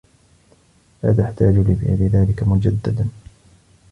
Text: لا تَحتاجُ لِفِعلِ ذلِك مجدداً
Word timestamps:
لا 1.03 1.13
تَحتاجُ 1.13 1.55
لِفِعلِ 1.57 1.95
ذلِك 2.13 2.43
مجدداً 2.43 3.07